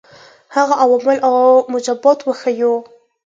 هغه 0.55 0.73
عوامل 0.81 1.17
او 1.27 1.35
موجبات 1.71 2.19
وښيیو. 2.23 2.73